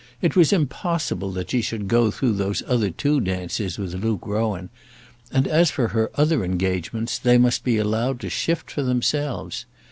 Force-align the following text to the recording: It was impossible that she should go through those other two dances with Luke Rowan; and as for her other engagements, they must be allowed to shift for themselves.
It 0.19 0.35
was 0.35 0.51
impossible 0.51 1.29
that 1.33 1.51
she 1.51 1.61
should 1.61 1.87
go 1.87 2.09
through 2.09 2.33
those 2.33 2.63
other 2.65 2.89
two 2.89 3.19
dances 3.21 3.77
with 3.77 3.93
Luke 3.93 4.25
Rowan; 4.25 4.71
and 5.31 5.47
as 5.47 5.69
for 5.69 5.89
her 5.89 6.09
other 6.15 6.43
engagements, 6.43 7.19
they 7.19 7.37
must 7.37 7.63
be 7.63 7.77
allowed 7.77 8.19
to 8.21 8.29
shift 8.31 8.71
for 8.71 8.81
themselves. 8.81 9.67